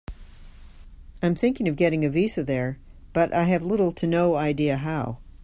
I'm 1.21 1.35
thinking 1.35 1.67
of 1.67 1.75
getting 1.75 2.03
a 2.03 2.09
visa 2.09 2.43
there 2.43 2.79
but 3.13 3.31
I 3.35 3.43
have 3.43 3.61
little 3.61 3.91
to 3.91 4.07
no 4.07 4.33
idea 4.33 4.77
how. 4.77 5.19